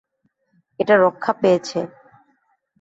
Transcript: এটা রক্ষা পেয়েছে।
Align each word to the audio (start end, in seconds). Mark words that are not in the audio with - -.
এটা 0.79 0.95
রক্ষা 0.97 1.31
পেয়েছে। 1.33 1.79